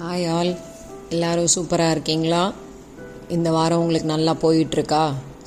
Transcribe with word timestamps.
Hi 0.00 0.26
all 0.34 0.50
எல்லாரும் 1.14 1.48
சூப்பராக 1.54 1.94
இருக்கீங்களா? 1.94 2.42
இந்த 3.36 3.48
வாரம் 3.50 3.80
உங்களுக்கு 3.82 4.08
நல்லா 4.12 4.32
போயிட்டுருக்கா? 4.42 5.00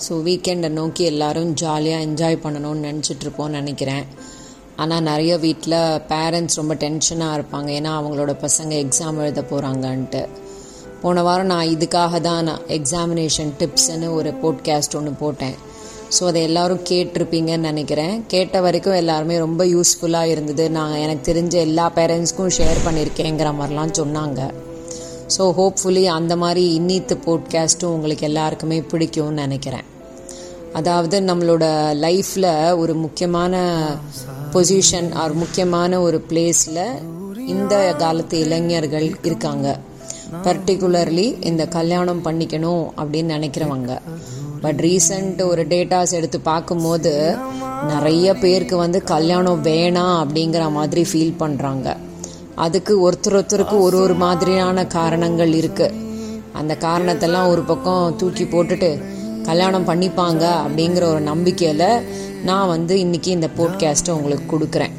ஸோ 0.06 0.14
வீக்கெண்டை 0.26 0.70
நோக்கி 0.70 1.04
எல்லாரும் 1.12 1.52
ஜாலியாக 1.62 2.06
என்ஜாய் 2.08 2.38
பண்ணணும்னு 2.44 2.86
நினச்சிட்ருப்போம்னு 2.88 3.58
நினைக்கிறேன். 3.60 4.06
ஆனால் 4.76 5.06
நிறைய 5.10 5.38
வீட்டில் 5.46 5.78
பேரண்ட்ஸ் 6.12 6.60
ரொம்ப 6.62 6.76
டென்ஷனாக 6.84 7.38
இருப்பாங்க. 7.38 7.70
ஏன்னா 7.80 7.94
அவங்களோட 8.00 8.36
பசங்க 8.46 8.76
எக்ஸாம் 8.84 9.22
எழுத 9.26 9.44
போகிறாங்கன்ட்டு 9.52 10.24
போன 11.04 11.24
வாரம் 11.28 11.52
நான் 11.54 11.74
இதுக்காக 11.78 12.22
தான் 12.30 12.44
நான் 12.50 12.68
எக்ஸாமினேஷன் 12.80 13.54
டிப்ஸ்னு 13.62 14.10
ஒரு 14.20 14.34
போட்காஸ்ட் 14.44 14.98
ஒன்று 15.02 15.14
போட்டேன். 15.24 15.58
ஸோ 16.16 16.24
அதை 16.30 16.42
எல்லாரும் 16.48 16.82
கேட்டிருப்பீங்கன்னு 16.90 17.70
நினைக்கிறேன். 17.70 18.16
கேட்ட 18.28 18.62
வரைக்கும் 18.62 18.98
எல்லாருமே 19.02 19.36
ரொம்ப 19.38 19.66
யூஸ்ஃபுல்லாக 19.66 20.34
இருந்தது. 20.34 20.64
நான் 20.78 20.96
எனக்கு 21.04 21.24
தெரிஞ்ச 21.32 21.56
எல்லா 21.68 21.86
பேரண்ட்ஸ்க்கும் 21.98 22.52
ஷேர் 22.58 22.80
பண்ணியிருக்கேங்கிற 22.86 23.52
மாதிரிலாம் 23.60 23.94
சொன்னாங்க. 24.02 24.40
ஸோ 25.36 25.44
ஹோப்ஃபுல்லி 25.60 26.04
அந்த 26.18 26.36
மாதிரி 26.36 26.64
இன்னித்து 26.80 27.16
போட்காஸ்ட்டும் 27.28 27.96
உங்களுக்கு 27.98 28.26
எல்லாருக்குமே 28.30 28.80
பிடிக்கும்னு 28.92 29.44
நினைக்கிறேன். 29.46 29.88
அதாவது 30.80 31.16
நம்மளோட 31.22 31.66
லைஃப்பில் 32.06 32.52
ஒரு 32.82 32.94
முக்கியமான 32.96 33.64
பொசிஷன் 34.54 35.10
ஆர் 35.22 35.34
முக்கியமான 35.34 36.02
ஒரு 36.02 36.20
பிளேஸில் 36.30 36.84
இந்த 37.54 37.76
காலத்து 38.04 38.36
இளைஞர்கள் 38.40 39.08
இருக்காங்க. 39.30 39.68
பர்டிகுலர்லி 40.46 41.26
இந்த 41.50 41.64
கல்யாணம் 41.78 42.22
பண்ணிக்கணும் 42.26 42.84
அப்படின்னு 43.02 43.36
நினைக்கிறவங்க. 43.38 43.92
பட் 44.62 44.80
ரீசண்ட் 44.80 45.42
ஒரு 45.46 45.66
டேட்டாஸ் 45.66 46.14
எடுத்து 46.14 46.40
பார்க்கும்போது 46.40 47.38
நிறைய 47.88 48.34
பேருக்கு 48.34 48.78
வந்து 48.78 49.04
கல்யாணம் 49.04 49.64
வேணாம் 49.64 50.16
அப்படிங்கிற 50.24 50.72
மாதிரி 50.72 51.02
ஃபீல் 51.02 51.40
பண்ணுறாங்க 51.40 51.96
அதுக்கு 52.56 53.12
ஒருத்தர் 53.12 53.38
ஒருத்தருக்கு 53.40 53.80
ஒரு 53.80 53.98
ஒரு 54.02 54.14
மாதிரியான 54.14 54.86
காரணங்கள் 54.88 55.52
இருக்குது 55.52 56.10
அந்த 56.54 56.78
காரணத்தெல்லாம் 56.80 57.48
ஒரு 57.48 57.62
பக்கம் 57.62 58.16
தூக்கி 58.16 58.44
போட்டுட்டு 58.44 59.02
கல்யாணம் 59.44 59.88
பண்ணிப்பாங்க 59.88 60.44
அப்படிங்கிற 60.66 61.04
ஒரு 61.04 61.20
நம்பிக்கையில் 61.20 62.04
நான் 62.44 62.68
வந்து 62.68 62.96
இன்றைக்கி 62.96 63.28
இந்த 63.28 63.50
போட்காஸ்ட்டை 63.58 64.10
உங்களுக்கு 64.10 64.58
கொடுக்குறேன். 64.58 64.92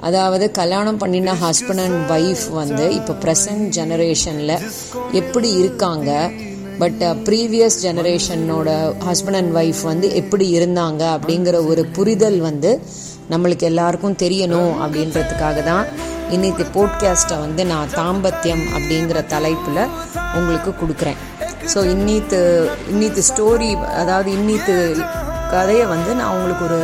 அதாவது 0.00 0.50
கல்யாணம் 0.50 0.98
பண்ணின 0.98 1.34
ஹஸ்பண்ட் 1.34 1.82
அண்ட் 1.84 2.10
ஒய்ஃப் 2.10 2.50
வந்து 2.52 2.94
இப்போ 2.94 3.12
ப்ரெசன்ட் 3.12 3.66
ஜெனரேஷனில் 3.76 4.62
எப்படி 5.12 5.52
இருக்காங்க? 5.52 6.30
பட் 6.82 7.02
ப்ரீவியஸ் 7.24 7.76
ஜெனரேஷனோட 7.82 8.70
ஹஸ்பண்ட் 9.06 9.36
அண்ட் 9.36 9.56
ஒய்ஃப் 9.56 9.82
வந்து 9.82 10.14
எப்படி 10.14 10.58
இருந்தாங்க 10.58 11.02
அப்படிங்கிற 11.16 11.66
ஒரு 11.66 11.84
புரிதல் 11.86 12.40
வந்து 12.40 12.70
நம்மளுக்கு 13.30 13.62
எல்லாருக்கும் 13.62 14.16
தெரியணும் 14.16 14.72
அப்படின்றதுக்காக 14.82 15.62
தான் 15.62 15.86
இன்னைக்கு 16.30 16.64
போட்காஸ்ட்டை 16.74 17.38
வந்து 17.38 17.64
நான் 17.64 17.88
தாம்பத்தியம் 17.94 18.64
அப்படிங்கிற 18.74 19.26
தலைப்பில் 19.26 19.80
உங்களுக்கு 20.34 20.70
கொடுக்குறேன். 20.72 21.16
ஸோ 21.74 21.78
இன்னித்து 21.84 22.40
இன்னித்து 22.90 23.22
ஸ்டோரி 23.22 23.82
அதாவது 23.82 24.30
இன்னித்து 24.30 24.76
கதையை 25.50 25.86
வந்து 25.86 26.14
நான் 26.14 26.34
உங்களுக்கு 26.34 26.64
ஒரு 26.64 26.80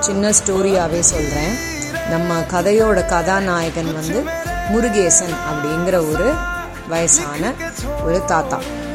சின்ன 0.00 0.30
ஸ்டோரியாகவே 0.30 0.98
சொல்கிறேன் 0.98 1.54
நம்ம 2.10 2.34
கதையோட 2.52 3.06
கதாநாயகன் 3.08 3.92
வந்து 3.94 4.18
முருகேசன் 4.72 5.36
அப்படிங்கிற 5.50 6.12
ஒரு 6.12 6.28
வயசான 6.88 7.52
ஒரு 8.04 8.24
தாத்தா. 8.24 8.85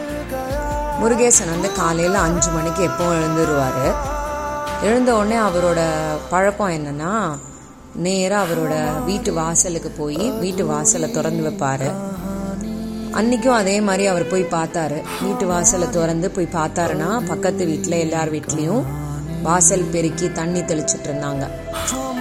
முருகேசன் 1.01 1.49
வந்து 1.49 1.69
காலையில் 1.71 2.13
அஞ்சு 2.13 2.49
மணிக்கு 2.51 2.81
எப்போவும் 2.87 3.19
எழுந்துருவார்? 3.19 3.93
எழுந்த 4.81 5.15
உடனே 5.15 5.35
அவரோட 5.35 5.79
பழக்கம் 6.29 6.69
என்னன்னா 6.69 7.13
நேராக 7.95 8.43
அவரோட 8.45 9.03
வீட்டு 9.05 9.33
வாசலுக்கு 9.33 9.89
போய் 9.89 10.31
வீட்டு 10.43 10.65
வாசலை 10.65 11.11
திறந்து 11.11 11.41
வைப்பார். 11.47 11.87
அன்னைக்கும் 13.19 13.57
அதே 13.61 13.81
மாதிரி 13.81 14.07
அவர் 14.07 14.27
போய் 14.27 14.43
பார்த்தாரு. 14.43 15.01
வீட்டு 15.21 15.47
வாசலை 15.47 15.89
திறந்து 15.89 16.31
போய் 16.31 16.53
பார்த்தாருன்னா 16.53 17.09
பக்கத்து 17.27 17.65
வீட்டில் 17.65 17.97
எல்லார் 18.05 18.33
வீட்லேயும் 18.33 18.83
வாசல் 19.43 19.89
பெருக்கி 19.95 20.31
தண்ணி 20.31 20.61
தெளிச்சிட்டு 20.61 21.09
இருந்தாங்க. 21.09 21.47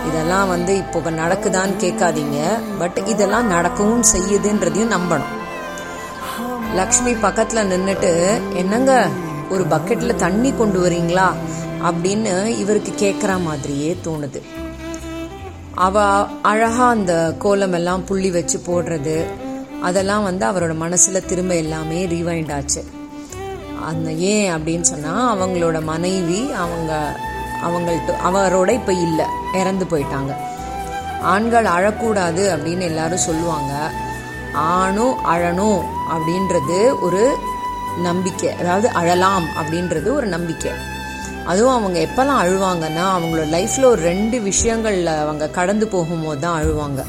இதெல்லாம் 0.08 0.48
வந்து 0.48 0.76
இப்போ 0.76 1.10
நடக்குதான்னு 1.10 1.76
கேட்காதீங்க. 1.84 2.40
பட் 2.78 3.00
இதெல்லாம் 3.06 3.46
நடக்கவும் 3.46 4.04
செய்யுதுன்றதையும் 4.14 4.94
நம்பணும். 4.96 5.38
லக்ஷ்மி 6.75 7.12
பக்கத்துல 7.12 7.60
நின்றுட்டு 7.64 8.41
என்னங்க 8.54 9.08
ஒரு 9.50 9.64
பக்கெட்ல 9.64 10.14
தண்ணி 10.14 10.53
கொண்டு 10.53 10.91
வரீங்களா? 10.91 11.32
அப்படின்னு 11.84 12.44
இவருக்கு 12.47 12.92
கேட்குற 12.92 13.42
மாதிரியே 13.42 13.97
தோணுது. 14.04 14.42
அவ 15.75 16.26
அழகா 16.42 16.88
அந்த 16.88 17.34
கோலம் 17.38 17.72
எல்லாம் 17.72 18.04
புள்ளி 18.04 18.31
வச்சு 18.31 18.60
போடுறது 18.66 19.25
அதெல்லாம் 19.82 20.22
வந்து 20.22 20.47
அவரோட 20.47 20.75
மனசுல 20.75 21.26
திரும்ப 21.26 21.54
எல்லாமே 21.54 22.06
ரீவைண்ட் 22.06 22.54
ஆச்சு. 22.54 22.84
அந்த 23.87 24.10
ஏன் 24.10 24.54
அப்படின்னு 24.54 24.81
சொன்னா 24.81 25.37
அவங்களோட 25.37 25.82
மனைவி 25.82 26.52
அவங்க 26.52 27.16
அவங்கள்ட்ட 27.62 28.12
அவரோட 28.26 28.69
இப்ப 28.69 28.92
இல்லை 28.92 29.25
இறந்து 29.54 29.84
போயிட்டாங்க. 29.84 30.34
ஆண்கள் 31.22 31.64
அழக்கூடாது 31.64 32.56
அப்படின்னு 32.56 32.81
எல்லாரும் 32.81 33.19
சொல்லுவாங்க. 33.19 33.91
ஆணும் 34.55 35.16
அழணும் 35.33 35.81
அப்படின்றது 36.12 37.00
ஒரு 37.00 37.37
நம்பிக்கை. 38.03 38.50
அதாவது 38.53 38.88
அழலாம் 38.88 39.47
அப்படின்றது 39.61 40.12
ஒரு 40.12 40.27
நம்பிக்கை. 40.27 40.72
அதுவும் 41.47 41.75
அவங்க 41.75 41.99
எப்பெல்லாம் 41.99 42.41
அழுவாங்கன்னா 42.43 43.05
அவங்களோட 43.16 43.47
லைஃப்ல 43.56 43.84
ஒரு 43.84 44.03
ரெண்டு 44.03 44.38
விஷயங்கள்ல 44.38 45.19
அவங்க 45.19 45.49
கடந்து 45.49 45.88
போகும்போது 45.88 46.41
தான் 46.41 46.62
அழுவாங்க. 46.62 47.00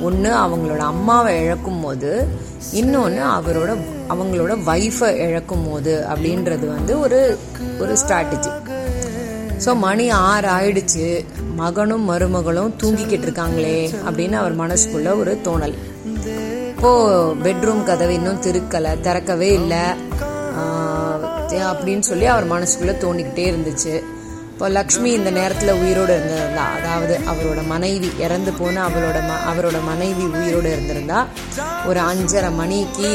ஒன்று 0.00 0.30
அவங்களோட 0.34 0.78
அம்மாவை 0.78 1.44
இழக்கும் 1.44 1.80
போது 1.80 2.28
இன்னொன்று 2.72 3.22
அவரோட 3.22 3.76
அவங்களோட 4.08 4.52
ஒய்ஃபை 4.66 5.10
இழக்கும் 5.16 5.70
போது 5.70 6.04
அப்படின்றது 6.10 6.66
வந்து 6.76 7.00
ஒரு 7.00 7.38
ஒரு 7.78 7.96
ஸ்ட்ராட்டஜி 8.02 8.52
ஸோ 9.64 9.76
மணி 9.76 10.10
ஆறு 10.10 10.48
ஆயிடுச்சு. 10.48 11.24
மகனும் 11.56 12.10
மருமகளும் 12.10 12.72
தூங்கிக்கிட்டு 12.82 13.26
இருக்காங்களே 13.28 13.92
அப்படின்னு 14.06 14.32
அவர் 14.32 14.60
மனசுக்குள்ள 14.60 15.18
ஒரு 15.18 15.40
தோணல். 15.44 15.76
இப்போது 16.74 17.34
பெட்ரூம் 17.44 17.84
கதவை 17.90 18.14
இன்னும் 18.14 18.42
திருக்கலை 18.46 18.92
திறக்கவே 19.06 19.48
இல்லை. 19.60 19.84
அப்படின்னு 21.72 22.04
சொல்லி 22.08 22.26
அவர் 22.32 22.46
மனசுக்குள்ளே 22.52 22.94
தோண்டிக்கிட்டே 23.02 23.44
இருந்துச்சு. 23.50 23.92
இப்போ 24.52 24.66
லக்ஷ்மி 24.76 25.10
இந்த 25.18 25.30
நேரத்தில் 25.36 25.78
உயிரோடு 25.82 26.12
இருந்திருந்தா 26.16 26.64
அதாவது 26.76 27.14
அவரோட 27.30 27.60
மனைவி 27.72 28.08
இறந்து 28.24 28.52
போன 28.58 28.82
அவரோட 28.88 29.18
ம 29.28 29.38
அவரோட 29.50 29.78
மனைவி 29.88 30.24
உயிரோடு 30.38 30.68
இருந்திருந்தா 30.74 31.20
ஒரு 31.88 32.00
அஞ்சரை 32.10 32.50
மணிக்கு 32.60 33.10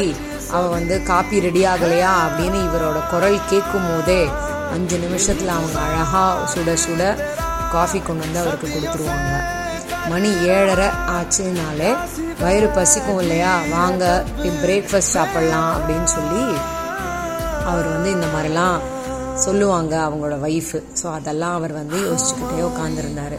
அவள் 0.56 0.74
வந்து 0.76 0.96
காப்பி 1.10 1.40
ரெடி 1.46 1.62
ஆகலையா 1.72 2.12
அப்படின்னு 2.26 2.60
இவரோட 2.68 3.00
குரல் 3.12 3.38
கேட்கும் 3.50 3.88
போதே 3.90 4.20
அஞ்சு 4.74 4.98
நிமிஷத்தில் 5.06 5.54
அவங்க 5.56 5.78
அழகாக 5.86 6.50
சுட 6.54 6.76
சுட 6.86 7.02
காஃபி 7.76 8.00
கொண்டு 8.00 8.24
வந்து 8.26 8.42
அவருக்கு 8.42 8.68
கொடுத்துருவாங்க. 8.68 9.32
மணி 10.08 10.28
ஏழரை 10.46 10.86
ஆச்சுனாலே 11.06 11.90
வயிறு 12.40 12.68
பசிக்கும் 12.68 13.20
இல்லையா? 13.20 13.60
வாங்க 13.70 14.24
பிரேக்ஃபாஸ்ட் 14.62 15.16
சாப்பிட்லாம் 15.16 15.72
அப்படின்னு 15.74 16.04
சொல்லி 16.04 16.44
அவர் 17.64 17.86
வந்து 17.88 18.10
இந்த 18.10 18.26
மாதிரிலாம் 18.34 18.78
சொல்லுவாங்க 19.34 19.98
அவங்களோட 19.98 20.36
ஒய்ஃபு 20.42 20.82
ஸோ 21.02 21.12
அதெல்லாம் 21.12 21.54
அவர் 21.54 21.72
வந்து 21.72 21.96
யோசிச்சுக்கிட்டே 21.96 22.62
உட்காந்துருந்தாரு 22.62 23.38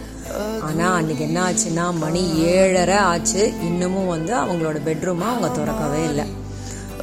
ஆனால் 0.62 0.94
அன்னைக்கு 0.94 1.24
என்ன 1.24 1.40
ஆச்சுன்னா 1.44 1.98
மணி 1.98 2.38
ஏழரை 2.38 2.96
ஆச்சு. 2.96 3.54
இன்னமும் 3.62 4.08
வந்து 4.08 4.36
அவங்களோட 4.36 4.78
பெட்ரூமை 4.86 5.26
அவங்க 5.26 5.50
திறக்கவே 5.50 6.04
இல்லை. 6.04 6.26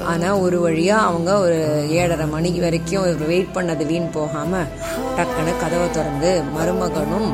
ஆனால் 0.04 0.38
ஒரு 0.38 0.60
வழியாக 0.60 1.02
அவங்க 1.02 1.38
ஒரு 1.38 1.86
ஏழரை 1.90 2.26
மணிக்கு 2.26 2.60
வரைக்கும் 2.60 3.26
வெயிட் 3.26 3.54
பண்ணது 3.54 3.86
வீண் 3.86 4.10
போகாமல் 4.10 4.68
டக்குன்னு 5.16 5.60
கதவை 5.60 5.90
திறந்து 5.90 6.42
மருமகனும் 6.56 7.30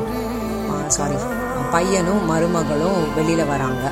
சாரி 0.87 1.17
பையனும் 1.71 2.31
மருமகளும் 2.31 3.13
வெளியில் 3.15 3.45
வராங்க. 3.45 3.91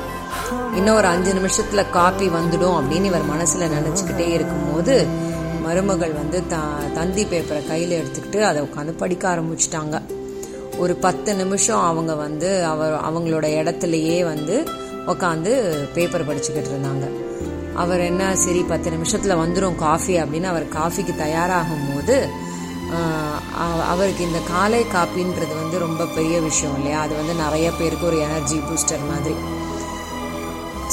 இன்னும் 0.74 0.96
ஒரு 0.96 1.06
அஞ்சு 1.06 1.34
நிமிஷத்தில் 1.34 1.90
காப்பி 1.90 2.28
வந்துடும் 2.28 2.76
அப்படின்னு 2.78 3.04
இவர் 3.04 3.24
மனசில் 3.24 3.70
நினச்சிக்கிட்டே 3.70 4.28
இருக்கும்போது 4.28 5.06
மருமகள் 5.62 6.12
வந்து 6.12 6.46
த 6.46 6.56
தந்தி 6.94 7.24
பேப்பரை 7.24 7.68
கையில் 7.68 7.94
எடுத்துக்கிட்டு 8.02 8.40
அதை 8.40 8.62
உட்காந்து 8.62 8.92
படிக்க 8.96 9.36
ஆரம்பிச்சிட்டாங்க. 9.36 10.02
ஒரு 10.78 10.94
பத்து 10.94 11.34
நிமிஷம் 11.34 11.82
அவங்க 11.82 12.14
வந்து 12.14 12.64
அவர் 12.64 12.92
அவங்களோட 12.92 13.46
இடத்துலையே 13.60 14.24
வந்து 14.24 14.68
உட்காந்து 15.06 15.52
பேப்பர் 15.94 16.28
படிச்சுக்கிட்டு 16.28 16.72
இருந்தாங்க. 16.74 17.06
அவர் 17.74 18.00
என்ன 18.00 18.36
சரி 18.36 18.62
பத்து 18.62 18.90
நிமிஷத்தில் 18.90 19.36
வந்துடும் 19.36 19.76
காஃபி 19.76 20.18
அப்படின்னு 20.18 20.42
அவர் 20.42 20.68
காஃபிக்கு 20.68 21.14
தயாராகும் 21.18 21.86
போது 21.94 22.28
அவருக்கு 23.92 24.22
இந்த 24.24 24.40
காலை 24.50 24.80
காப்பின்றது 24.94 25.54
வந்து 25.62 25.78
ரொம்ப 25.78 26.06
பெரிய 26.16 26.40
விஷயம் 26.40 26.76
இல்லையா? 26.76 27.00
அது 27.00 27.14
வந்து 27.14 27.34
நிறைய 27.34 27.72
பேருக்கு 27.72 28.06
ஒரு 28.06 28.18
எனர்ஜி 28.18 28.58
பூஸ்டர் 28.58 29.08
மாதிரி. 29.10 29.36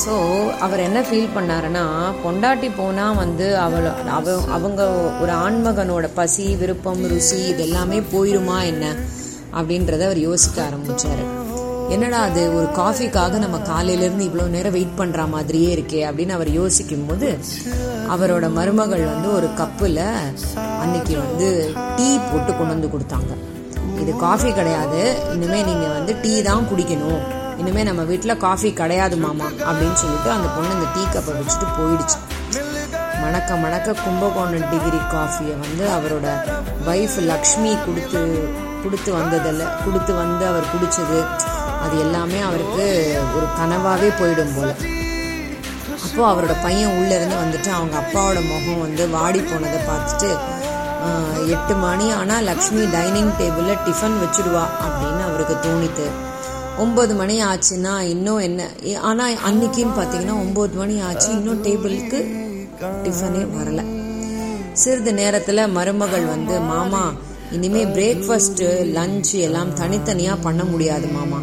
ஸோ 0.04 0.14
அவர் 0.60 0.80
என்ன 0.80 1.00
ஃபீல் 1.02 1.34
பண்ணாருன்னா 1.36 1.84
பொண்டாட்டி 2.24 2.70
போனால் 2.78 3.16
வந்து 3.16 3.58
அவளோ 3.58 3.92
அவ 4.10 4.36
அவங்க 4.50 4.82
ஒரு 5.22 5.32
ஆண்மகனோட 5.42 6.08
பசி 6.14 6.56
விருப்பம் 6.56 7.04
ருசி 7.08 7.40
இது 7.48 7.64
எல்லாமே 7.64 8.00
போயிருமா 8.14 8.58
என்ன? 8.64 8.86
அப்படின்றத 9.56 10.02
அவர் 10.06 10.22
யோசிக்க 10.22 10.58
ஆரம்பித்தார் 10.64 11.24
என்னடா 11.90 12.20
அது 12.22 12.42
ஒரு 12.56 12.68
காஃபிக்காக 12.76 13.40
நம்ம 13.40 13.58
காலையிலேருந்து 13.70 14.28
இவ்வளோ 14.28 14.46
நேரம் 14.48 14.72
வெயிட் 14.72 15.00
பண்ணுற 15.00 15.30
மாதிரியே 15.30 15.72
இருக்கே 15.76 16.02
அப்படின்னு 16.10 16.30
அவர் 16.30 16.52
யோசிக்கும் 16.54 17.06
போது 17.06 17.30
அவரோட 18.14 18.46
மருமகள் 18.58 19.04
வந்து 19.12 19.28
ஒரு 19.38 19.48
கப்புல 19.60 20.00
அன்னைக்கு 20.84 21.14
வந்து 21.24 21.48
டீ 21.98 22.08
போட்டு 22.30 22.52
கொண்டு 22.58 22.74
வந்து 22.74 22.90
கொடுத்தாங்க. 22.94 23.32
இது 24.02 24.12
காஃபி 24.26 24.50
கிடையாது. 24.60 25.02
இனிமே 25.34 25.60
நீங்க 25.70 25.88
வந்து 25.98 26.14
டீ 26.24 26.34
தான் 26.50 26.68
குடிக்கணும். 26.72 27.22
இனிமே 27.62 27.82
நம்ம 27.90 28.02
வீட்டுல 28.12 28.34
காஃபி 28.46 28.70
கிடையாது 28.82 29.16
மாமா 29.26 29.48
அப்படின்னு 29.68 29.98
சொல்லிட்டு 30.04 30.30
அந்த 30.36 30.48
பொண்ணு 30.56 30.76
இந்த 30.78 30.88
டீ 30.96 31.04
கப்பை 31.16 31.34
வச்சுட்டு 31.40 31.68
போயிடுச்சு. 31.78 32.18
மணக்க 33.24 33.56
மணக்க 33.64 33.96
கும்பகோணம் 34.04 34.70
டிகிரி 34.72 35.02
காஃபியை 35.14 35.56
வந்து 35.64 35.84
அவரோட 35.98 36.28
வைஃப் 36.88 37.18
லக்ஷ்மி 37.32 37.74
கொடுத்து 37.86 38.22
கொடுத்து 38.84 39.10
வந்ததில் 39.20 39.62
கொடுத்து 39.84 40.14
வந்து 40.22 40.44
அவர் 40.52 40.72
குடிச்சது 40.74 41.20
அது 41.84 41.96
எல்லாமே 42.06 42.40
அவருக்கு 42.48 42.88
ஒரு 43.38 43.48
கனவாகவே 43.60 44.10
போயிடும் 44.22 44.56
போல. 44.58 44.72
அப்போ 46.12 46.34
அவரோட 46.34 46.64
பையன் 46.64 46.98
உள்ள 46.98 47.16
இருந்து 47.16 47.36
வந்துட்டு 47.36 47.70
அவங்க 47.70 47.98
அப்பாவோட 47.98 48.48
முகம் 48.48 48.80
வந்து 48.80 49.10
வாடி 49.10 49.40
போனதை 49.40 49.80
பார்த்துட்டு 49.88 50.30
எட்டு 51.48 51.76
மணி 51.76 52.12
ஆனால் 52.12 52.44
லக்ஷ்மி 52.44 52.86
டைனிங் 52.92 53.32
டேபிளில் 53.40 53.78
டிஃபன் 53.86 54.20
வச்சுடுவா 54.22 54.64
அப்படின்னு 54.82 55.24
அவருக்கு 55.24 55.54
தோணித்து 55.54 56.06
ஒம்பது 56.80 57.16
மணி 57.16 57.44
ஆச்சுன்னா 57.44 58.00
இன்னும் 58.00 58.38
என்ன? 58.38 58.70
ஏ- 58.86 58.98
அன்னைக்குன்னு 58.98 59.94
பார்த்தீங்கன்னா 59.98 60.36
ஒம்பது 60.36 60.74
மணி 60.74 61.00
ஆச்சு 61.00 61.32
இன்னும் 61.32 61.64
டேபிளுக்கு 61.64 62.20
டிஃபனே 63.04 63.48
வரல. 63.56 63.82
சிறிது 64.74 65.14
நேரத்தில் 65.14 65.68
மருமகள் 65.68 66.26
வந்து 66.26 66.60
மாமா 66.60 67.12
இனிமே 67.52 67.86
பிரேக்ஃபாஸ்ட்டு 67.86 68.68
லஞ்ச் 68.96 69.34
எல்லாம் 69.34 69.74
தனித்தனியாக 69.74 70.42
பண்ண 70.42 70.64
முடியாது 70.64 71.08
மாமா. 71.08 71.38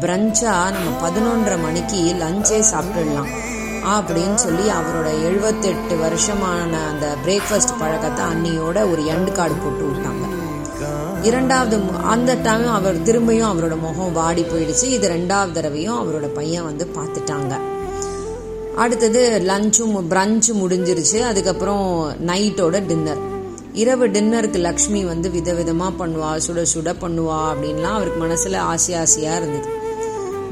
பிரஞ்சா 0.00 0.70
நம்ம 0.70 1.08
பதினொன்றரை 1.08 1.62
மணிக்கு 1.62 1.96
லஞ்சே 1.96 2.62
சாப்பிட்டுடலாம். 2.72 3.30
அப்படின்னு 3.84 4.34
சொல்லி 4.34 4.70
அவரோட 4.70 5.22
எழுபத்தெட்டு 5.22 5.94
வருஷமான 5.96 6.72
அந்த 6.90 7.16
பிரேக்ஃபாஸ்ட் 7.26 7.78
பழக்கத்தை 7.78 8.24
அன்னியோட 8.24 8.78
ஒரு 8.90 9.02
எண்டு 9.02 9.32
கார்டு 9.32 9.54
போட்டு 9.54 9.84
விட்டாங்க. 9.88 10.26
இரண்டாவது 11.22 11.80
அந்த 12.02 12.34
டைம் 12.34 12.68
அவர் 12.68 13.02
திரும்பியும் 13.02 13.50
அவரோட 13.50 13.78
முகம் 13.80 14.12
வாடி 14.12 14.42
போயிடுச்சு. 14.42 14.84
இது 14.84 15.08
ரெண்டாவது 15.08 15.52
தடவையும் 15.52 15.98
அவரோட 16.02 16.26
பையன் 16.26 16.64
வந்து 16.64 16.88
பார்த்துட்டாங்க. 16.96 17.58
அடுத்தது 18.76 19.42
லஞ்சும் 19.46 20.06
பிரஞ்சு 20.08 20.54
முடிஞ்சிருச்சு. 20.54 21.20
அதுக்கப்புறம் 21.20 22.14
நைட்டோட 22.26 22.86
டின்னர் 22.86 23.30
இரவு 23.72 24.08
டின்னருக்கு 24.08 24.58
லக்ஷ்மி 24.58 25.04
வந்து 25.04 25.28
விதவிதமா 25.28 25.92
பண்ணுவா 25.98 26.30
சுட 26.46 26.64
சுட 26.74 26.94
பண்ணுவா 27.04 27.38
அப்படின்லாம் 27.52 27.98
அவருக்கு 27.98 28.26
மனசுல 28.26 28.56
ஆசை 28.56 28.94
ஆசையா 28.94 29.36
இருந்தது. 29.36 29.68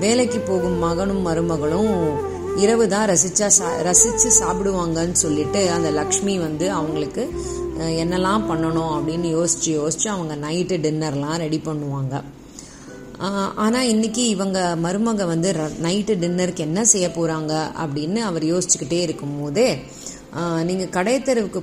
வேலைக்கு 0.01 0.39
போகும் 0.39 0.79
மகனும் 0.79 1.27
மருமகளும் 1.27 2.29
இரவு 2.57 2.89
தான் 2.89 3.09
ரசிச்சா 3.09 3.51
சா- 3.59 3.83
ரசிச்சு 3.83 4.31
சாப்பிடுவாங்கன்னு 4.41 5.13
சொல்லிட்டு 5.13 5.71
அந்த 5.71 5.91
லக்ஷ்மி 5.91 6.39
வந்து 6.39 6.71
அவங்களுக்கு 6.71 7.33
என்னெல்லாம் 7.79 8.43
பண்ணணும் 8.51 8.93
அப்படின்னு 8.97 9.29
யோசிச்சு 9.35 9.65
யோசிச்சு 9.65 10.09
அவங்க 10.09 10.49
நைட்டு 10.49 10.79
டின்னர்லாம் 10.79 11.37
ரெடி 11.37 11.61
பண்ணுவாங்க. 11.65 12.23
ஆனால் 13.55 13.87
இன்றைக்கி 13.87 13.87
இன்னைக்கு 13.87 14.29
இவங்க 14.29 14.77
மருமக 14.83 15.27
வந்து 15.27 15.53
நைட்டு 15.83 16.17
டின்னருக்கு 16.17 16.57
என்ன 16.57 16.85
செய்ய 16.85 17.09
போகிறாங்க 17.09 17.71
அப்படின்னு 17.87 18.17
அவர் 18.17 18.43
யோசிச்சுக்கிட்டே 18.43 19.01
இருக்கும் 19.01 19.41
போதே 19.41 19.83
ஆஹ் 20.39 20.65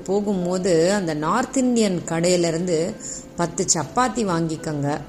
போகும்போது 0.04 0.94
அந்த 0.94 1.13
நார்த் 1.13 1.57
இந்தியன் 1.57 2.01
கடையில 2.06 2.48
இருந்து 2.48 2.94
பத்து 3.36 3.66
சப்பாத்தி 3.74 4.25
வாங்கிக்கங்க. 4.25 5.00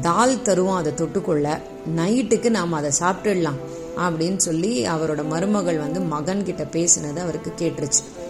தால் 0.00 0.36
தருவோம் 0.36 0.74
அதை 0.74 0.92
தொட்டுக்கொள்ள. 0.92 1.58
நைட்டுக்கு 1.96 2.50
நாம் 2.50 2.72
அதை 2.72 2.90
சாப்பிட்டுடலாம். 3.00 3.60
அப்படின்னு 3.96 4.36
சொல்லி 4.36 4.86
அவரோட 4.86 5.26
மருமகள் 5.28 5.78
வந்து 5.78 6.00
மகன் 6.00 6.44
கிட்ட 6.44 6.62
பேசினது 6.62 7.18
அவருக்கு 7.18 7.52
கேட்டுருச்சு. 7.56 8.28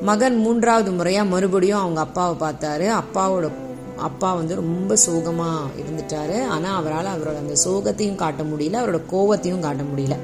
மகன் 0.00 0.36
மூன்றாவது 0.36 0.90
முறையா 0.90 1.28
மறுபடியும் 1.28 1.78
அவங்க 1.78 2.00
அப்பாவை 2.00 2.48
பார்த்தாரு. 2.48 2.94
அப்பாவோட 2.94 3.52
அப்பா 3.96 4.34
வந்து 4.34 4.54
ரொம்ப 4.54 4.96
சோகமா 5.06 5.60
இருந்துட்டாரு. 5.76 6.46
ஆனா 6.46 6.76
அவரால் 6.76 7.06
அவரோட 7.06 7.36
அந்த 7.36 7.54
சோகத்தையும் 7.64 8.14
காட்ட 8.14 8.42
முடியல 8.42 8.76
அவரோட 8.82 9.00
கோவத்தையும் 9.12 9.60
காட்ட 9.60 9.82
முடியல. 9.82 10.16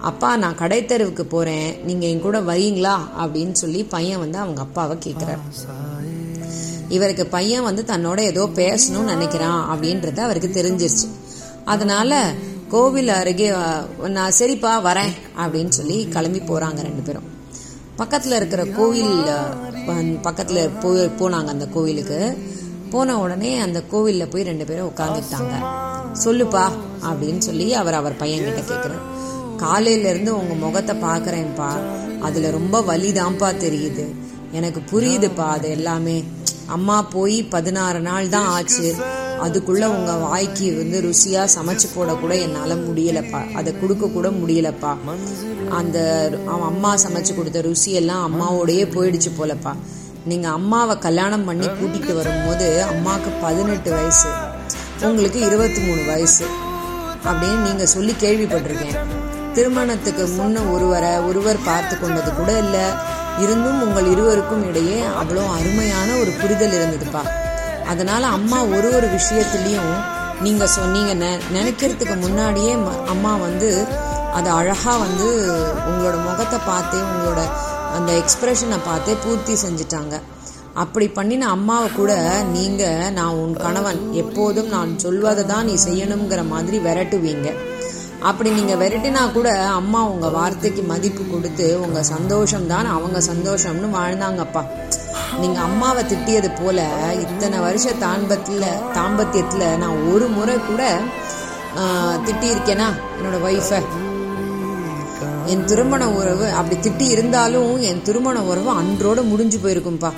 அப்பா 0.00 0.36
நான் 0.36 0.58
கடைத்தெருவுக்கு 0.58 1.24
போகிறேன் 1.24 1.28
போறேன். 1.28 1.84
நீங்க 1.84 2.06
என் 2.06 2.20
கூட 2.20 2.40
வரீங்களா? 2.40 2.98
அப்படின்னு 3.20 3.52
சொல்லி 3.52 3.84
பையன் 3.84 4.18
வந்து 4.18 4.38
அவங்க 4.38 4.60
அப்பாவை 4.60 4.98
கேட்கிறார் 4.98 5.38
இவருக்கு 6.88 7.26
பையன் 7.26 7.62
வந்து 7.62 7.84
தன்னோட 7.86 8.20
ஏதோ 8.20 8.44
பேசணும்னு 8.44 9.10
நினைக்கிறான் 9.10 9.64
அப்படின்றது 9.72 10.18
அவருக்கு 10.18 10.62
தெரிஞ்சிருச்சு. 10.62 11.08
அதனால 11.64 12.32
கோவில் 12.72 13.08
அருகே 13.08 13.46
நான் 14.16 14.36
சரிப்பா 14.38 14.72
வரேன் 14.86 15.12
அப்படின்னு 15.42 15.72
சொல்லி 15.78 15.96
கிளம்பி 16.08 16.40
போறாங்க 16.40 16.80
ரெண்டு 16.88 17.02
பேரும். 17.06 17.28
பக்கத்துல 18.00 18.36
இருக்கிற 18.40 18.62
கோவில் 18.78 19.14
பக்கத்தில் 20.24 20.24
பக்கத்துல 20.26 20.60
போய் 20.82 21.00
போனாங்க 21.20 21.50
அந்த 21.54 21.66
கோவிலுக்கு. 21.66 22.20
போன 22.90 23.16
உடனே 23.20 23.50
அந்த 23.58 23.78
கோவில்ல 23.92 24.24
போய் 24.30 24.48
ரெண்டு 24.50 24.64
பேரும் 24.64 24.90
உட்காந்துட்டாங்க 24.92 25.56
சொல்லுப்பா 26.24 26.64
அப்படின்னு 27.08 27.38
சொல்லி 27.38 27.66
அவர் 27.74 27.94
அவர் 27.94 28.20
பையன்கிட்ட 28.22 28.62
கேட்குறாரு 28.70 29.00
காலையிலேருந்து 29.00 29.60
காலையில 29.62 30.08
இருந்து 30.08 30.32
உங்க 30.38 30.54
முகத்தை 30.54 30.94
பாக்குறேன்ப்பா. 31.02 31.70
அதுல 32.20 32.50
ரொம்ப 32.50 32.76
வலிதான்ப்பா 32.80 33.48
தெரியுது. 33.64 34.04
எனக்கு 34.52 34.80
புரியுதுப்பா 34.90 35.46
அது 35.56 35.68
எல்லாமே. 35.70 36.24
அம்மா 36.66 37.02
போய் 37.02 37.42
பதினாறு 37.54 38.00
நாள் 38.00 38.28
தான் 38.28 38.46
ஆச்சு. 38.46 38.88
அதுக்குள்ள 39.44 39.84
உங்க 39.86 40.12
வாய்க்கு 40.12 40.66
வந்து 40.76 41.00
ருசியா 41.00 41.42
சமைச்சு 41.56 41.88
போட 41.94 42.14
கூட 42.14 42.36
என்னால 42.36 42.74
முடியலப்பா. 42.74 43.40
அதை 43.54 43.78
கொடுக்க 43.80 44.06
கூட 44.06 44.28
முடியலப்பா. 44.28 44.92
அந்த 45.68 45.98
அவன் 46.46 46.68
அம்மா 46.72 46.94
சமைச்சு 46.94 47.34
கொடுத்த 47.34 47.60
ருசி 47.60 47.92
எல்லாம் 47.92 48.24
அம்மாவோடயே 48.28 48.84
போயிடுச்சு 48.96 49.30
போலப்பா. 49.38 49.72
நீங்க 50.24 50.48
அம்மாவை 50.48 50.98
கல்யாணம் 50.98 51.44
பண்ணி 51.44 51.66
கூட்டிட்டு 51.66 52.14
வரும்போது 52.14 52.82
அம்மாவுக்கு 52.82 53.30
பதினெட்டு 53.30 53.90
வயசு 53.90 54.28
உங்களுக்கு 55.02 55.40
இருபத்தி 55.40 55.80
மூணு 55.80 56.04
வயசு 56.04 56.44
அப்படின்னு 57.24 57.66
நீங்க 57.68 57.86
சொல்லி 57.86 58.14
கேள்விப்பட்டிருக்கேன். 58.20 58.98
திருமணத்துக்கு 59.54 60.26
முன்ன 60.38 60.72
ஒருவரை 60.72 61.12
ஒருவர் 61.28 61.58
பார்த்து 61.64 61.94
கொண்டது 61.98 62.34
கூட 62.34 62.58
இல்லை. 62.58 62.84
இருந்தும் 63.38 63.82
உங்கள் 63.82 64.10
இருவருக்கும் 64.10 64.66
இடையே 64.68 64.98
அவ்வளோ 65.20 65.42
அருமையான 65.58 66.08
ஒரு 66.14 66.30
புரிதல் 66.40 66.76
இருந்ததுப்பா. 66.78 67.22
அதனால 67.86 68.26
அம்மா 68.26 68.64
ஒரு 68.64 68.94
ஒரு 68.94 69.06
விஷயத்துலேயும் 69.06 69.94
நீங்கள் 70.40 70.68
சொன்னீங்க 70.68 71.14
நெ- 71.14 71.40
நினைக்கிறதுக்கு 71.54 72.20
முன்னாடியே 72.20 72.74
ம- 72.74 73.06
அம்மா 73.06 73.36
வந்து 73.36 73.86
அதை 74.32 74.52
அழகாக 74.52 74.98
வந்து 74.98 75.54
உங்களோட 75.88 76.22
முகத்தை 76.22 76.58
பார்த்தே 76.66 76.96
உங்களோட 76.96 77.40
அந்த 77.94 78.12
எக்ஸ்பிரஷனை 78.12 78.78
பார்த்தே 78.84 79.16
பூர்த்தி 79.24 79.52
செஞ்சுட்டாங்க. 79.52 80.20
அப்படி 80.74 81.08
பண்ணின 81.08 81.48
அம்மாவை 81.48 81.92
கூட 81.92 82.42
நீங்கள் 82.52 83.12
நான் 83.12 83.28
உன் 83.28 83.56
கணவன் 83.56 84.12
எப்போதும் 84.12 84.68
நான் 84.68 84.98
சொல்வதை 84.98 85.46
தான் 85.46 85.64
நீ 85.64 85.74
செய்யணுங்கிற 85.74 86.48
மாதிரி 86.48 86.78
விரட்டுவீங்க. 86.78 87.54
அப்படி 88.20 88.50
நீங்கள் 88.50 88.76
விரட்டினா 88.76 89.32
கூட 89.32 89.64
அம்மா 89.64 90.02
உங்கள் 90.02 90.30
வார்த்தைக்கு 90.30 90.82
மதிப்பு 90.82 91.26
கொடுத்து 91.26 91.80
உங்கள் 91.80 92.02
சந்தோஷம் 92.02 92.66
தான் 92.66 92.86
அவங்க 92.86 93.18
சந்தோஷம்னு 93.18 93.90
வாழ்ந்தாங்கப்பா. 93.94 94.62
நீங்க 95.40 95.58
அம்மாவை 95.60 96.02
திட்டியது 96.04 96.50
போல 96.60 96.80
இத்தனை 97.24 97.58
வருஷ 97.58 97.92
தாம்பத்தில் 98.04 98.66
தாம்பத்தியத்துல 98.96 99.64
நான் 99.82 100.02
ஒரு 100.12 100.26
முறை 100.36 100.56
கூட 100.68 100.82
திட்டியிருக்கேனா 102.26 102.88
என்னோடய 103.16 103.38
என்னோட 103.38 103.38
ஒய்ஃபை 103.48 103.80
என் 105.52 105.64
திருமண 105.64 106.02
உறவு 106.18 106.46
அப்படி 106.58 106.76
திட்டி 106.86 107.06
இருந்தாலும் 107.14 107.72
என் 107.90 108.02
திருமண 108.02 108.42
உறவு 108.50 108.70
அன்றோட 108.80 109.20
முடிஞ்சு 109.30 109.58
போயிருக்கும்பா. 109.58 110.10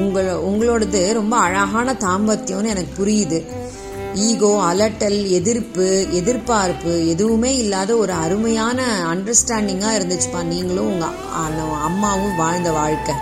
உங்கள 0.00 0.26
உங்களோடது 0.48 1.00
ரொம்ப 1.18 1.34
அழகான 1.36 1.92
தாம்பத்தியம்னு 2.06 2.72
எனக்கு 2.74 2.92
புரியுது. 3.00 3.38
ஈகோ 4.26 4.50
அலட்டல் 4.70 5.18
எதிர்ப்பு 5.38 5.86
எதிர்பார்ப்பு 6.10 6.92
எதுவுமே 7.08 7.52
இல்லாத 7.56 7.90
ஒரு 7.96 8.12
அருமையான 8.24 8.78
அண்டர்ஸ்டாண்டிங்காக 9.12 9.98
இருந்துச்சுப்பா 9.98 10.42
நீங்களும் 10.52 10.90
உங்கள் 10.92 11.16
அம்மாவும் 11.88 12.38
வாழ்ந்த 12.42 12.70
வாழ்க்கை. 12.80 13.14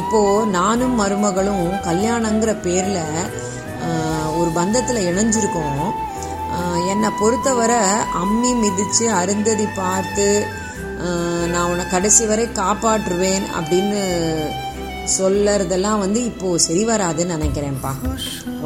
இப்போ 0.00 0.20
நானும் 0.56 0.98
மருமகளும் 1.00 1.66
கல்யாணங்கிற 1.88 2.50
பேர்ல 2.66 2.98
ஒரு 4.38 4.50
பந்தத்துல 4.58 5.02
இணைஞ்சிருக்கோம். 5.10 5.84
என்னை 6.92 7.10
பொறுத்தவரை 7.20 7.80
அம்மி 8.22 8.50
மிதிச்சு 8.62 9.04
அருந்ததி 9.20 9.66
பார்த்து 9.80 10.26
நான் 11.52 11.68
உன்னை 11.72 11.84
கடைசி 11.94 12.24
வரை 12.30 12.46
காப்பாற்றுவேன் 12.60 13.46
அப்படின்னு 13.58 14.00
சொல்லறதெல்லாம் 15.18 16.02
வந்து 16.04 16.20
இப்போ 16.30 16.48
சரி 16.66 16.82
வராதுன்னு 16.90 17.36
நினைக்கிறேன்ப்பா. 17.36 17.92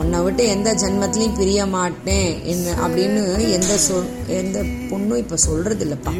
உன்னை 0.00 0.20
விட்டு 0.26 0.42
எந்த 0.54 0.70
ஜென்மத்திலையும் 0.82 1.38
பிரிய 1.40 1.66
மாட்டேன் 1.76 2.30
என்ன 2.52 2.76
அப்படின்னு 2.84 3.22
எந்த 3.58 3.74
சொல் 3.86 4.08
எந்த 4.40 4.58
பொண்ணும் 4.90 5.22
இப்போ 5.24 5.38
சொல்றது 5.48 5.84
இல்லைப்பா 5.86 6.14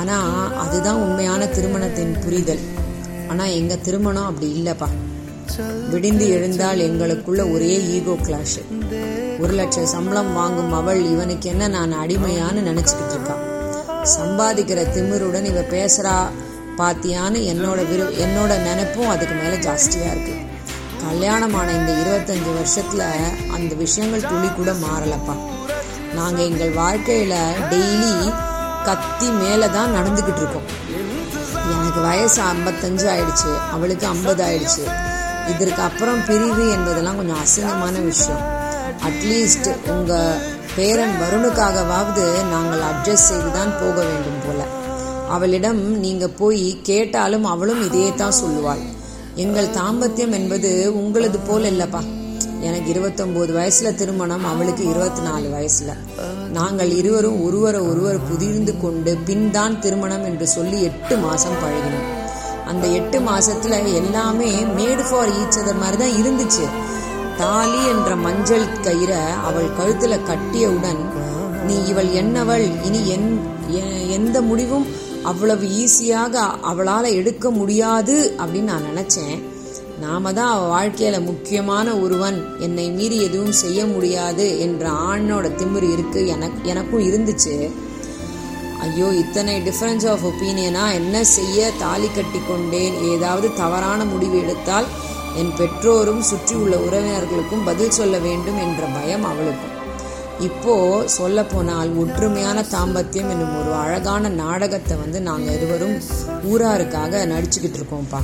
ஆனால் 0.00 0.52
அதுதான் 0.64 1.02
உண்மையான 1.04 1.42
திருமணத்தின் 1.56 2.14
புரிதல். 2.24 2.62
ஆனா 3.28 3.44
எங்க 3.58 3.76
திருமணம் 3.76 4.26
அப்படி 4.26 4.46
இல்லப்பா. 4.58 4.88
விடிந்து 5.90 6.28
எழுந்தால் 6.28 6.78
எங்களுக்குள்ள 6.78 7.52
ஒரே 7.52 7.74
ஈகோ 7.94 8.14
கிளாஷ் 8.26 8.58
ஒரு 9.40 9.52
லட்சம் 9.52 9.86
சம்பளம் 9.86 10.32
வாங்கும் 10.32 10.72
அவள் 10.72 11.00
இவனுக்கு 11.04 11.48
என்ன 11.48 11.68
நான் 11.68 11.92
அடிமையான்னு 11.92 12.60
நினைச்சுக்கிட்டு 12.60 13.14
இருக்கான் 13.16 13.44
சம்பாதிக்கிற 14.16 14.80
திமிருடன் 14.94 15.44
இவ 15.44 15.60
பேசுறா 15.70 16.16
பாத்தியான்னு 16.78 17.38
என்னோட 17.52 17.88
விரு 17.88 18.04
என்னோட 18.18 18.52
நினைப்பும் 18.62 19.08
அதுக்கு 19.08 19.34
மேல 19.34 19.54
ஜாஸ்தியா 19.56 20.08
இருக்கு. 20.10 20.34
கல்யாணமான 21.02 21.72
இந்த 21.72 21.92
இருபத்தஞ்சு 21.92 22.50
வருஷத்துல 22.58 23.02
அந்த 23.52 23.74
விஷயங்கள் 23.74 24.28
துளி 24.30 24.48
கூட 24.48 24.72
மாறலப்பா. 24.84 25.34
நாங்க 26.14 26.42
எங்கள் 26.42 26.74
வாழ்க்கையில 26.74 27.34
டெய்லி 27.72 28.12
கத்தி 28.84 29.30
மேலே 29.40 29.68
தான் 29.68 29.94
நடந்துகிட்டு 29.96 30.42
இருக்கோம். 30.42 30.68
எனக்கு 31.74 32.00
வயசு 32.00 32.42
ஐம்பத்தஞ்சு 32.42 33.06
ஆயிடுச்சு 33.14 33.50
அவளுக்கு 33.72 34.06
ஐம்பது 34.06 34.44
ஆயிடுச்சு. 34.44 34.84
இதற்கு 35.52 35.82
அப்புறம் 35.82 36.24
பிரிவு 36.26 36.70
என்பதெல்லாம் 36.70 37.16
கொஞ்சம் 37.16 37.42
அசிங்கமான 37.44 38.04
விஷயம். 38.04 38.42
அட்லீஸ்ட் 39.08 39.68
உங்க 39.86 40.36
பேரன் 40.76 41.14
வருணுக்காகவாவது 41.22 42.24
நாங்கள் 42.50 42.82
அட்ஜஸ்ட் 42.90 43.28
செய்து 43.30 43.52
தான் 43.52 43.72
போக 43.80 43.96
வேண்டும் 44.02 44.42
போல. 44.46 44.66
அவளிடம் 45.28 45.98
நீங்க 45.98 46.28
போய் 46.28 46.80
கேட்டாலும் 46.82 47.44
அவளும் 47.44 47.82
இதே 47.86 48.12
தான் 48.16 48.38
சொல்லுவாள். 48.44 48.84
எங்கள் 49.34 49.66
தாம்பத்தியம் 49.66 50.30
என்பது 50.30 50.70
உங்களது 50.94 51.38
போல் 51.38 51.62
இல்லப்பா. 51.62 52.02
எனக்கு 52.60 52.92
இருபத்தொம்போது 52.92 53.54
வயசுல 53.56 53.94
திருமணம் 53.94 54.44
அவளுக்கு 54.44 54.88
இருபத்தி 54.88 55.20
நாலு 55.20 55.48
வயசுல. 55.48 55.96
நாங்கள் 56.52 56.90
இருவரும் 56.90 57.44
ஒருவரை 57.44 57.80
ஒருவர் 57.80 58.28
புதிர்ந்து 58.28 58.80
கொண்டு 58.80 59.16
பின் 59.16 59.50
தான் 59.50 59.80
திருமணம் 59.80 60.24
என்று 60.24 60.46
சொல்லி 60.46 60.82
எட்டு 60.82 61.16
மாசம் 61.16 61.52
பழகினோம். 61.52 62.66
அந்த 62.66 62.86
எட்டு 62.86 63.20
மாசத்துல 63.20 63.94
எல்லாமே 63.94 64.64
மேடு 64.64 65.02
ஃபார் 65.10 65.28
ஈச் 65.28 65.58
அதர் 65.58 65.80
மாதிரி 65.80 65.96
தான் 65.96 66.24
இருந்துச்சு. 66.24 66.68
தாலி 67.36 67.86
என்ற 67.86 68.16
மஞ்சள் 68.16 68.66
கயிறை 68.82 69.30
அவள் 69.44 69.68
கழுத்துல 69.68 70.18
கட்டியவுடன் 70.24 70.98
நீ 71.66 71.84
இவள் 71.86 72.06
என்னவள்? 72.06 72.84
இனி 72.84 73.08
என் 73.08 73.40
எ- 73.70 74.06
எந்த 74.08 74.42
முடிவும் 74.42 74.86
அவ்வளவு 75.22 75.66
ஈஸியாக 75.66 76.50
அவளால 76.72 77.12
எடுக்க 77.12 77.50
முடியாது 77.50 78.34
அப்படின்னு 78.38 78.62
நான் 78.62 78.82
நினைச்சேன். 78.82 79.42
நாம 80.00 80.32
தான் 80.32 80.52
அவ 80.54 80.64
வாழ்க்கையில 80.74 81.16
முக்கியமான 81.24 81.96
ஒருவன். 81.96 82.38
என்னை 82.58 82.90
மீறி 82.90 83.22
எதுவும் 83.22 83.58
செய்ய 83.62 83.86
முடியாது 83.86 84.60
என்ற 84.60 84.90
ஆணோட 85.10 85.46
திமிர் 85.60 85.86
இருக்கு. 85.92 86.26
எனக்கு 86.26 86.68
எனக்கும் 86.68 87.06
இருந்துச்சு. 87.08 87.54
ஐயோ 88.80 89.06
இத்தனை 89.22 89.54
டிஃபரன்ஸ் 89.60 90.06
ஆஃப் 90.10 90.24
ஒப்பீனியனா 90.26 90.84
என்ன 90.92 91.24
செய்ய 91.36 91.70
தாலி 91.78 92.08
கட்டி 92.16 92.40
கொண்டேன்? 92.48 92.96
ஏதாவது 93.12 93.48
தவறான 93.54 94.04
முடிவு 94.04 94.36
எடுத்தால் 94.42 94.88
என் 95.36 95.52
பெற்றோரும் 95.58 96.22
சுற்றியுள்ள 96.30 96.76
உறவினர்களுக்கும் 96.76 97.64
பதில் 97.64 97.96
சொல்ல 97.98 98.18
வேண்டும் 98.18 98.60
என்ற 98.66 98.82
பயம் 98.96 99.24
அவளுக்கும். 99.24 99.74
இப்போ 100.40 100.74
சொல்ல 101.06 101.38
போனால் 101.44 101.90
ஒற்றுமையான 102.02 102.58
தாம்பத்தியம் 102.74 103.30
என்னும் 103.34 103.56
ஒரு 103.60 103.72
அழகான 103.74 104.28
நாடகத்தை 104.42 104.96
வந்து 104.96 105.20
நாங்கள் 105.20 105.54
இருவரும் 105.54 105.96
ஊராருக்காக 106.52 107.22
நடிச்சுக்கிட்டு 107.32 107.80
இருக்கோம்ப்பா. 107.80 108.20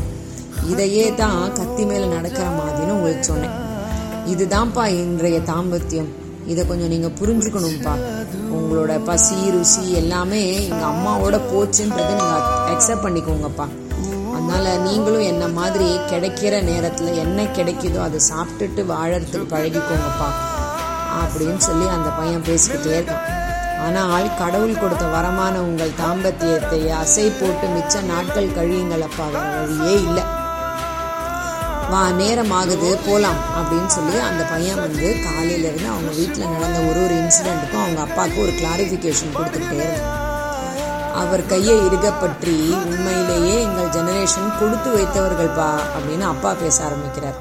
இதையே 0.72 1.14
தான் 1.14 1.52
கத்தி 1.52 1.84
மேல 1.84 2.04
நடக்கிற 2.06 2.46
மாதிரின்னு 2.58 2.96
உங்களுக்கு 2.98 3.24
சொன்னேன். 3.24 3.56
இதுதான்ப்பா 4.32 4.84
இன்றைய 4.86 5.38
தாம்பத்தியம். 5.38 6.10
இதை 6.46 6.66
கொஞ்சம் 6.66 6.88
நீங்க 6.88 7.08
புரிஞ்சுக்கணும்ப்பா. 7.20 7.94
உங்களோட 8.56 9.04
பசி 9.04 9.36
ருசி 9.50 9.92
எல்லாமே 9.92 10.40
எங்க 10.68 10.84
அம்மாவோட 10.86 11.36
போச்சுன்றதை 11.50 12.12
நீங்க 12.20 12.36
அக்செப்ட் 12.72 13.04
பண்ணிக்கோங்கப்பா. 13.06 13.66
அதனால 14.34 14.76
நீங்களும் 14.78 15.26
என்ன 15.32 15.48
மாதிரி 15.48 15.88
கிடைக்கிற 16.10 16.54
நேரத்துல 16.70 17.14
என்ன 17.14 17.42
கிடைக்குதோ 17.42 18.00
அதை 18.02 18.20
சாப்பிட்டுட்டு 18.30 18.84
வாழறதுக்கு 18.92 19.46
பழகிக்கோங்கப்பா. 19.54 20.28
அப்படின்னு 21.22 21.62
சொல்லி 21.68 21.86
அந்த 21.88 22.08
பையன் 22.08 22.46
பேசிக்கிட்டே 22.48 22.94
இருக்கான். 22.98 23.26
ஆனால் 23.86 24.26
கடவுள் 24.36 24.80
கொடுத்த 24.82 25.04
வரமான 25.06 25.54
உங்கள் 25.58 25.98
தாம்பத்தியத்தை 26.02 26.80
அசை 27.00 27.26
போட்டு 27.40 27.66
மிச்ச 27.74 28.02
நாட்கள் 28.12 28.54
கழியுங்களப்பா 28.58 29.26
வழியே 29.34 29.94
இல்லை. 30.06 30.24
வா 31.94 32.04
நேரம் 32.18 32.52
ஆகுது 32.58 32.88
போகலாம் 33.06 33.40
அப்படின்னு 33.58 33.90
சொல்லி 33.96 34.16
அந்த 34.28 34.42
பையன் 34.52 34.80
வந்து 34.84 35.08
காலையிலேருந்து 35.26 35.88
அவங்க 35.92 36.10
வீட்டில் 36.18 36.52
நடந்த 36.52 36.78
ஒரு 36.90 36.98
ஒரு 37.04 37.14
இன்சிடெண்ட்டுக்கும் 37.14 37.82
அவங்க 37.82 38.00
அப்பாவுக்கு 38.06 38.38
ஒரு 38.44 38.52
கிளாரிஃபிகேஷன் 38.60 39.34
கொடுத்துக்கிட்டே 39.36 39.84
இருந்தான். 39.86 40.20
அவர் 41.20 41.42
கையை 41.46 41.74
இறுக 41.86 42.06
பற்றி 42.22 42.54
உண்மையிலேயே 42.88 43.54
எங்கள் 43.66 43.92
ஜெனரேஷன் 43.96 44.50
கொடுத்து 44.60 44.90
வைத்தவர்கள் 44.96 45.52
பா 45.58 45.68
அப்படின்னு 45.94 46.26
அப்பா 46.32 46.52
பேச 46.62 46.84
ஆரம்பிக்கிறார். 46.84 47.38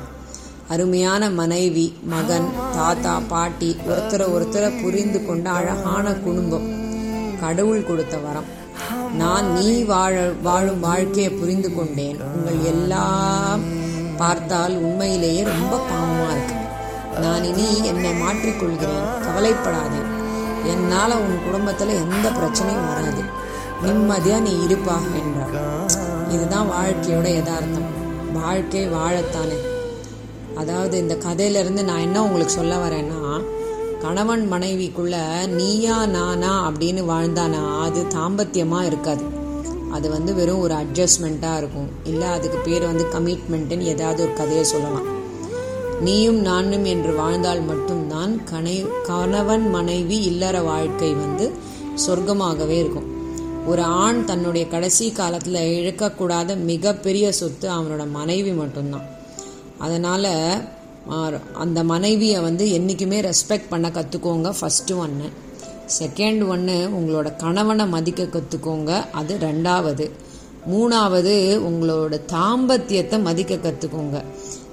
அருமையான 0.73 1.29
மனைவி 1.39 1.87
மகன் 2.13 2.49
தாத்தா 2.77 3.15
பாட்டி 3.31 3.71
ஒருத்தரை 3.89 4.27
ஒருத்தரை 4.35 4.71
புரிந்து 4.83 5.21
கொண்ட 5.25 5.49
அழகான 5.59 6.13
குடும்பம். 6.25 6.67
கடவுள் 7.43 7.87
கொடுத்த 7.89 8.17
வரம். 8.17 8.49
நான் 9.21 9.49
நீ 9.55 9.69
வாழ 9.93 10.13
வாழும் 10.47 10.83
வாழ்க்கையை 10.89 11.31
புரிந்து 11.39 11.71
கொண்டேன். 11.75 12.19
உங்கள் 12.35 12.61
எல்லா 12.73 13.07
பார்த்தால் 14.17 14.77
உண்மையிலேயே 14.77 15.43
ரொம்ப 15.43 15.77
பாவமா 15.77 16.31
இருக்கு. 16.31 16.55
நான் 17.19 17.43
இனி 17.43 17.85
என்னை 17.85 18.11
மாற்றிக்கொள்கிறேன். 18.11 19.19
கவலைப்படாதே. 19.25 20.01
என்னால 20.65 21.17
உன் 21.17 21.37
குடும்பத்துல 21.37 21.87
எந்த 21.87 22.29
பிரச்சனையும் 22.29 22.87
வராது. 22.87 23.41
நிம்மதியா 23.83 24.39
நீ 24.39 24.51
இருப்பா 24.51 24.97
என்றார். 25.13 26.29
இதுதான் 26.29 26.69
வாழ்க்கையோட 26.69 27.33
யதார்த்தம். 27.33 28.01
வாழ்க்கை 28.33 28.89
வாழத்தானே. 28.89 29.71
அதாவது 30.55 30.97
இந்த 30.97 31.15
கதையிலேருந்து 31.15 31.83
நான் 31.83 31.99
என்ன 31.99 32.23
உங்களுக்கு 32.23 32.53
சொல்ல 32.53 32.87
வரேன்னா 32.87 33.43
கணவன் 34.01 34.51
மனைவிக்குள்ள 34.51 35.47
நீயா 35.47 36.05
நானா 36.05 36.67
அப்படின்னு 36.67 37.03
வாழ்ந்தானா 37.09 37.81
அது 37.81 38.05
தாம்பத்தியமா 38.09 38.83
இருக்காது. 38.83 39.41
அது 39.95 40.07
வந்து 40.15 40.31
வெறும் 40.39 40.63
ஒரு 40.65 40.73
அட்ஜஸ்ட்மெண்ட்டாக 40.81 41.59
இருக்கும். 41.61 41.89
இல்லை 42.11 42.27
அதுக்கு 42.37 42.59
பேர் 42.67 42.85
வந்து 42.91 43.05
கமிட்மெண்ட்டுன்னு 43.15 43.91
ஏதாவது 43.93 44.19
ஒரு 44.25 44.33
கதையை 44.39 44.65
சொல்லலாம். 44.73 45.09
நீயும் 46.05 46.39
நானும் 46.47 46.85
என்று 46.93 47.11
வாழ்ந்தால் 47.19 47.61
மட்டும்தான் 47.67 48.31
கனை 48.51 48.77
கணவன் 49.09 49.65
மனைவி 49.75 50.17
இல்லற 50.31 50.55
வாழ்க்கை 50.69 51.11
வந்து 51.23 51.45
சொர்க்கமாகவே 52.05 52.77
இருக்கும். 52.83 53.09
ஒரு 53.71 53.83
ஆண் 54.03 54.21
தன்னுடைய 54.29 54.65
கடைசி 54.73 55.05
காலத்தில் 55.19 55.59
இழக்கக்கூடாத 55.77 56.55
மிகப்பெரிய 56.71 57.25
சொத்து 57.39 57.67
அவனோட 57.75 58.05
மனைவி 58.19 58.53
மட்டும்தான். 58.61 59.07
அதனால் 59.85 60.31
அந்த 61.63 61.79
மனைவியை 61.91 62.39
வந்து 62.47 62.65
என்றைக்குமே 62.77 63.17
ரெஸ்பெக்ட் 63.21 63.71
பண்ண 63.71 63.87
கற்றுக்கோங்க 63.95 64.51
ஃபஸ்ட்டு 64.59 64.97
ஒன்று 65.05 65.27
செகண்ட் 65.99 66.47
ஒன்று 66.47 66.89
உங்களோட 66.99 67.35
கணவனை 67.37 67.85
மதிக்க 67.87 68.23
கற்றுக்கோங்க 68.23 68.91
அது 69.11 69.37
ரெண்டாவது. 69.37 70.05
மூணாவது 70.71 71.33
உங்களோட 71.69 72.19
தாம்பத்தியத்தை 72.33 73.21
மதிக்க 73.21 73.55
கற்றுக்கோங்க 73.55 74.23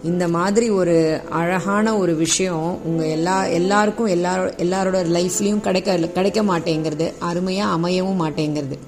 இந்த 0.05 0.29
மாதிரி 0.29 0.71
ஒரு 0.71 1.21
அழகான 1.31 1.97
ஒரு 1.99 2.17
விஷயம் 2.17 2.85
உங்கள் 2.85 3.09
எல்லா 3.09 3.47
எல்லாருக்கும் 3.47 4.07
எல்லாரோ 4.07 4.45
எல்லாரோட 4.65 5.01
லைஃப்லேயும் 5.17 5.61
கிடைக்க 5.61 5.97
கிடைக்க 5.97 6.43
மாட்டேங்கிறது. 6.43 7.13
அருமையாக 7.19 7.75
அமையவும் 7.77 8.23
மாட்டேங்கிறது. 8.23 8.79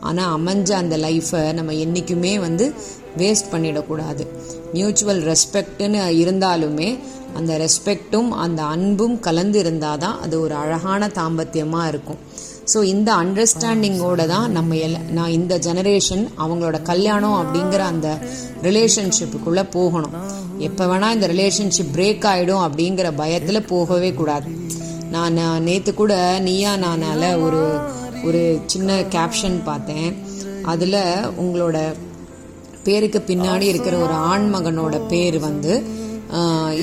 ஆனால் 0.00 0.40
அமைஞ்ச 0.40 0.72
அந்த 0.72 0.96
லைஃப்பை 0.96 1.52
நம்ம 1.52 1.74
என்றைக்குமே 1.74 2.38
வந்து 2.38 2.74
வேஸ்ட் 3.16 3.52
பண்ணிடக்கூடாது. 3.52 4.26
மியூச்சுவல் 4.72 5.22
ரெஸ்பெக்ட்னு 5.22 6.02
இருந்தாலுமே 6.22 6.98
அந்த 7.38 7.52
ரெஸ்பெக்டும் 7.64 8.30
அந்த 8.44 8.60
அன்பும் 8.74 9.16
கலந்து 9.26 9.58
இருந்தால் 9.64 10.00
தான் 10.04 10.16
அது 10.24 10.34
ஒரு 10.44 10.54
அழகான 10.62 11.10
தாம்பத்தியமாக 11.18 11.90
இருக்கும். 11.92 12.20
ஸோ 12.72 12.78
இந்த 12.92 13.10
அண்டர்ஸ்டாண்டிங்கோட 13.22 14.22
தான் 14.32 14.48
நம்ம 14.56 14.74
எல்ல 14.86 14.98
நான் 15.18 15.34
இந்த 15.36 15.54
ஜெனரேஷன் 15.66 16.24
அவங்களோட 16.44 16.78
கல்யாணம் 16.90 17.36
அப்படிங்கிற 17.42 17.82
அந்த 17.92 18.08
ரிலேஷன்ஷிப்புக்குள்ளே 18.66 19.64
போகணும். 19.76 20.16
எப்போ 20.68 20.84
வேணால் 20.90 21.14
இந்த 21.16 21.28
ரிலேஷன்ஷிப் 21.34 21.94
பிரேக் 21.96 22.26
ஆகிடும் 22.32 22.64
அப்படிங்கிற 22.66 23.10
பயத்தில் 23.20 23.68
போகவே 23.72 24.10
கூடாது. 24.20 24.48
நான் 25.14 25.38
நேற்று 25.68 25.92
கூட 26.00 26.14
நீயா 26.48 26.74
நானால 26.84 27.22
ஒரு 27.46 27.62
ஒரு 28.28 28.42
சின்ன 28.72 28.98
கேப்ஷன் 29.14 29.58
பார்த்தேன். 29.70 30.10
அதில் 30.72 31.00
உங்களோட 31.42 31.78
பேருக்கு 32.86 33.20
பின்னாடி 33.30 33.66
இருக்கிற 33.72 33.94
ஒரு 34.06 34.14
ஆண்மகனோட 34.32 34.96
பேர் 35.12 35.38
வந்து 35.46 35.72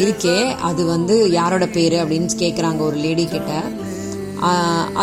இருக்கே. 0.03 0.37
அது 0.69 0.81
வந்து 0.85 1.15
யாரோட 1.31 1.65
பேர் 1.77 1.95
அப்படின்னு 2.03 2.29
கேட்குறாங்க 2.43 2.79
ஒரு 2.89 2.97
லேடி 3.05 3.25
கிட்ட. 3.33 3.51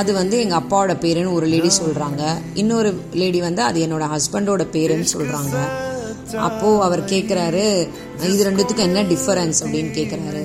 அது 0.01 0.11
வந்து 0.19 0.37
எங்கள் 0.45 0.61
அப்பாவோட 0.63 0.95
பேருன்னு 1.05 1.37
ஒரு 1.39 1.47
லேடி 1.53 1.71
சொல்கிறாங்க 1.83 2.23
இன்னொரு 2.63 2.91
லேடி 3.21 3.39
வந்து 3.47 3.63
அது 3.69 3.79
என்னோட 3.87 4.05
ஹஸ்பண்டோட 4.15 4.65
பேருன்னு 4.75 5.07
சொல்கிறாங்க 5.15 5.57
அப்போது 6.47 6.83
அவர் 6.87 7.03
கேட்குறாரு 7.13 7.65
இது 8.33 8.47
ரெண்டுத்துக்கும் 8.49 8.89
என்ன 8.91 9.01
டிஃபரன்ஸ் 9.13 9.61
அப்படின்னு 9.65 9.93
கேட்குறாரு 9.99 10.43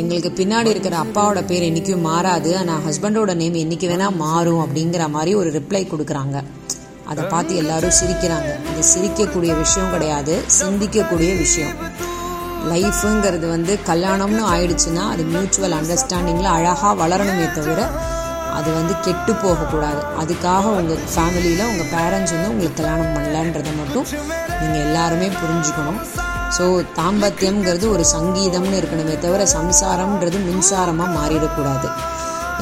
எங்களுக்கு 0.00 0.30
பின்னாடி 0.38 0.70
இருக்கிற 0.74 0.96
அப்பாவோட 1.04 1.40
பேர் 1.50 1.66
என்றைக்கும் 1.68 2.06
மாறாது. 2.08 2.50
ஆனால் 2.60 2.82
ஹஸ்பண்டோட 2.86 3.34
நேம் 3.40 3.60
என்றைக்கு 3.62 3.88
வேணால் 3.92 4.16
மாறும் 4.24 4.62
அப்படிங்கிற 4.64 5.04
மாதிரி 5.14 5.32
ஒரு 5.40 5.50
ரிப்ளை 5.58 5.82
கொடுக்குறாங்க. 5.92 6.36
அதை 7.10 7.24
பார்த்து 7.32 7.60
எல்லாரும் 7.62 7.96
சிரிக்கிறாங்க. 8.00 8.50
இது 8.70 8.82
சிரிக்கக்கூடிய 8.92 9.52
விஷயம் 9.62 9.92
கிடையாது 9.94 10.36
சிந்திக்கக்கூடிய 10.60 11.30
விஷயம். 11.44 11.74
லைஃபுங்கிறது 12.72 13.46
வந்து 13.54 13.72
கல்யாணம்னு 13.90 14.42
ஆயிடுச்சுன்னா 14.52 15.04
அது 15.12 15.24
மியூச்சுவல் 15.34 15.76
அண்டர்ஸ்டாண்டிங்கில் 15.78 16.54
அழகாக 16.56 16.92
வளரணுமே 17.02 17.46
தவிர 17.58 17.80
அது 18.58 18.68
வந்து 18.74 18.94
கெட்டு 19.06 19.32
போகக்கூடாது. 19.42 20.00
அதுக்காக 20.20 20.64
உங்கள் 20.80 21.02
ஃபேமிலியில் 21.14 21.68
உங்கள் 21.70 21.90
பேரண்ட்ஸ் 21.94 22.34
வந்து 22.34 22.50
உங்களுக்கு 22.52 22.78
கல்யாணம் 22.80 23.12
பண்ணலன்றதை 23.16 23.72
மட்டும் 23.80 24.06
நீங்கள் 24.60 24.84
எல்லாருமே 24.86 25.28
புரிஞ்சுக்கணும். 25.40 26.00
ஸோ 26.56 26.64
தாம்பத்தியம்ங்கிறது 26.98 27.86
ஒரு 27.94 28.04
சங்கீதம்னு 28.14 28.78
இருக்கணுமே 28.80 29.16
தவிர 29.24 29.44
சம்சாரம்ன்றது 29.56 30.38
மின்சாரமாக 30.48 31.16
மாறிடக்கூடாது. 31.18 31.88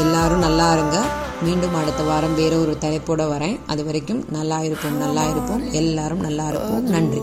எல்லாரும் 0.04 0.44
நல்லா 0.46 0.68
இருங்க. 0.72 0.98
மீண்டும் 1.46 1.74
அடுத்த 1.80 2.02
வாரம் 2.02 2.36
வேற 2.40 2.54
ஒரு 2.64 2.74
தலைப்போட 2.84 3.22
வரேன். 3.34 3.56
அது 3.66 3.84
வரைக்கும் 3.84 4.22
நல்லா 4.38 4.60
இருப்போம் 4.68 4.98
நல்லா 5.06 5.24
இருப்போம். 5.32 5.64
எல்லாரும் 5.82 6.24
நல்லா 6.28 6.46
இருப்போம். 6.52 6.84
நன்றி. 6.96 7.22